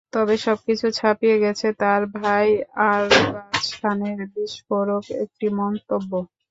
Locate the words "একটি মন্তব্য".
5.23-6.11